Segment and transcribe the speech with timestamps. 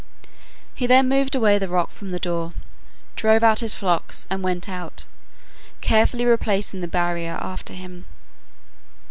[0.73, 2.53] He then moved away the rock from the door,
[3.15, 5.05] drove out his flocks, and went out,
[5.79, 8.07] carefully replacing the barrier after him.